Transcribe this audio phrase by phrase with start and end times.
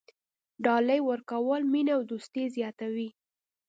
[0.63, 3.09] ډالۍ ورکول مینه او دوستي زیاتوي.